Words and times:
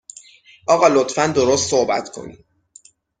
آقا 0.69 0.87
لطفاً 0.87 1.27
درست 1.27 1.69
صحبت 1.69 2.09
کنین 2.11 2.43